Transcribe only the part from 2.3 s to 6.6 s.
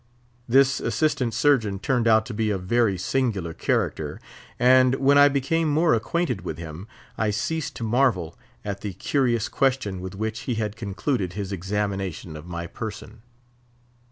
be a very singular character, and when I became more acquainted with